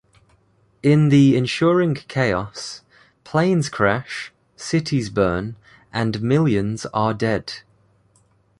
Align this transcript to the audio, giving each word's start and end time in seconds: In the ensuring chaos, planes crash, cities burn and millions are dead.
In 0.81 1.09
the 1.09 1.37
ensuring 1.37 1.93
chaos, 1.93 2.81
planes 3.23 3.69
crash, 3.69 4.33
cities 4.55 5.11
burn 5.11 5.57
and 5.93 6.23
millions 6.23 6.87
are 6.87 7.13
dead. 7.13 7.53